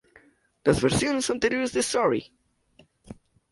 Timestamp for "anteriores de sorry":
1.29-2.33